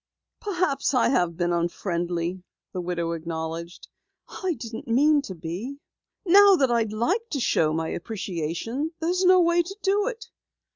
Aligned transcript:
"Perhaps 0.39 0.95
I 0.95 1.09
have 1.09 1.37
been 1.37 1.53
unfriendly," 1.53 2.41
the 2.73 2.81
widow 2.81 3.11
acknowledged. 3.11 3.87
"I 4.27 4.53
didn't 4.57 4.87
mean 4.87 5.21
to 5.21 5.35
be. 5.35 5.77
Now 6.25 6.55
that 6.55 6.71
I'd 6.71 6.91
like 6.91 7.29
to 7.29 7.39
show 7.39 7.71
my 7.71 7.89
appreciation, 7.89 8.93
there's 8.99 9.23
no 9.23 9.39
way 9.41 9.61
to 9.61 9.75
do 9.83 10.07
it. 10.07 10.25